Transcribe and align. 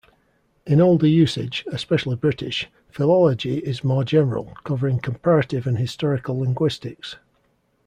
In 0.65 0.81
older 0.81 1.05
usage, 1.05 1.63
especially 1.71 2.15
British, 2.15 2.67
philology 2.89 3.59
is 3.59 3.83
more 3.83 4.03
general, 4.03 4.55
covering 4.63 4.97
comparative 4.97 5.67
and 5.67 5.77
historical 5.77 6.39
linguistics. 6.39 7.17